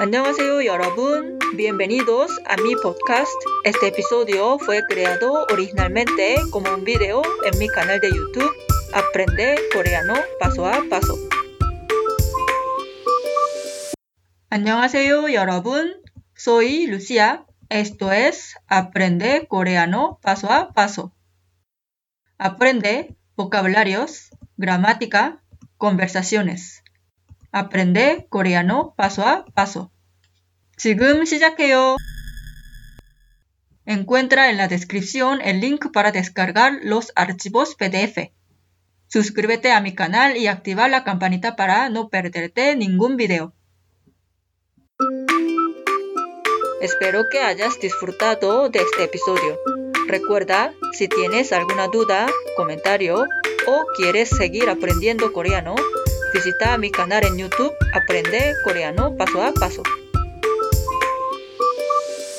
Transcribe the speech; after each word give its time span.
안녕하세요, 0.00 0.64
여러분. 0.66 1.38
Bienvenidos 1.56 2.30
a 2.46 2.56
mi 2.56 2.74
podcast. 2.76 3.32
Este 3.64 3.88
episodio 3.88 4.58
fue 4.58 4.82
creado 4.88 5.46
originalmente 5.50 6.36
como 6.50 6.74
un 6.74 6.84
video 6.84 7.22
en 7.44 7.58
mi 7.58 7.68
canal 7.68 8.00
de 8.00 8.10
YouTube 8.10 8.50
Aprende 8.92 9.56
Coreano 9.72 10.14
Paso 10.40 10.66
a 10.66 10.82
Paso. 10.90 11.16
안녕하세요, 14.50 15.32
여러분. 15.32 16.02
Soy 16.34 16.86
Lucia. 16.86 17.46
Esto 17.68 18.12
es 18.12 18.56
Aprende 18.66 19.46
Coreano 19.46 20.18
Paso 20.20 20.50
a 20.50 20.72
Paso. 20.72 21.12
Aprende 22.38 23.14
vocabularios, 23.36 24.30
gramática, 24.56 25.42
conversaciones. 25.78 26.82
Aprende 27.52 28.26
coreano 28.28 28.94
paso 28.96 29.22
a 29.26 29.44
paso. 29.54 29.90
지금 30.76 31.24
시작해요. 31.24 31.96
Encuentra 33.84 34.50
en 34.50 34.56
la 34.56 34.68
descripción 34.68 35.40
el 35.42 35.60
link 35.60 35.92
para 35.92 36.12
descargar 36.12 36.72
los 36.82 37.12
archivos 37.14 37.74
PDF. 37.74 38.32
Suscríbete 39.08 39.72
a 39.72 39.80
mi 39.80 39.94
canal 39.94 40.36
y 40.36 40.46
activa 40.46 40.88
la 40.88 41.04
campanita 41.04 41.54
para 41.54 41.88
no 41.88 42.08
perderte 42.08 42.74
ningún 42.76 43.16
video. 43.16 43.52
Espero 46.80 47.24
que 47.30 47.40
hayas 47.40 47.78
disfrutado 47.78 48.68
de 48.70 48.80
este 48.80 49.04
episodio. 49.04 49.58
Recuerda, 50.08 50.72
si 50.92 51.08
tienes 51.08 51.52
alguna 51.52 51.86
duda, 51.88 52.26
comentario 52.56 53.26
o 53.66 53.84
quieres 53.96 54.30
seguir 54.30 54.68
aprendiendo 54.68 55.32
coreano, 55.32 55.74
visita 56.33 56.77
mi 56.77 56.91
canal 56.91 57.25
en 57.25 57.37
YouTube 57.37 57.73
Aprende 57.93 58.53
Coreano 58.63 59.15
Paso 59.15 59.41
a 59.41 59.51
Paso. 59.53 59.83